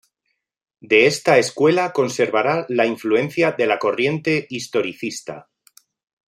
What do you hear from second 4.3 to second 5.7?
historicista.